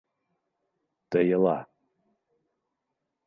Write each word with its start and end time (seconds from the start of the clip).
Тыйыла 1.09 1.59